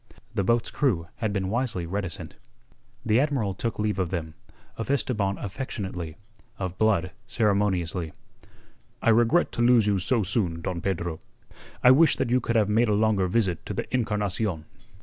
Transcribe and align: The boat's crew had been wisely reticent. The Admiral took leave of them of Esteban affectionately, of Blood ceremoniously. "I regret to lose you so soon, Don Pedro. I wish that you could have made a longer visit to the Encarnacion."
The 0.33 0.43
boat's 0.43 0.71
crew 0.71 1.07
had 1.17 1.31
been 1.31 1.51
wisely 1.51 1.85
reticent. 1.85 2.33
The 3.05 3.19
Admiral 3.19 3.53
took 3.53 3.77
leave 3.77 3.99
of 3.99 4.09
them 4.09 4.33
of 4.75 4.89
Esteban 4.89 5.37
affectionately, 5.37 6.17
of 6.57 6.79
Blood 6.79 7.11
ceremoniously. 7.27 8.11
"I 9.03 9.09
regret 9.09 9.51
to 9.51 9.61
lose 9.61 9.85
you 9.85 9.99
so 9.99 10.23
soon, 10.23 10.61
Don 10.61 10.81
Pedro. 10.81 11.19
I 11.83 11.91
wish 11.91 12.15
that 12.15 12.31
you 12.31 12.39
could 12.41 12.55
have 12.55 12.67
made 12.67 12.89
a 12.89 12.95
longer 12.95 13.27
visit 13.27 13.63
to 13.67 13.75
the 13.75 13.85
Encarnacion." 13.93 14.65